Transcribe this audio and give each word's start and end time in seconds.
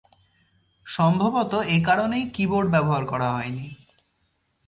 সম্ভবত 0.87 1.53
এ 1.67 1.77
কারণেই 1.83 2.25
কি-বোর্ড 2.29 2.67
ব্যবহার 2.71 3.03
করা 3.05 3.27
হয়নি। 3.33 3.67